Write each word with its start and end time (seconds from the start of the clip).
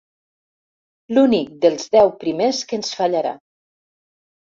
L'únic 1.17 1.51
dels 1.65 1.85
deu 1.95 2.09
primers 2.23 2.61
que 2.71 2.79
ens 2.79 2.95
fallarà. 3.01 3.35